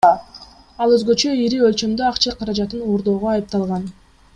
[0.85, 3.89] Ал өзгөчө ири өлчөмдө акча каражатын уурдоого айыпталган.